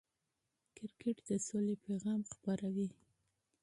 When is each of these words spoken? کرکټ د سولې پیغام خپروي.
کرکټ 0.75 1.17
د 1.27 1.29
سولې 1.47 1.75
پیغام 1.85 2.19
خپروي. 2.31 2.87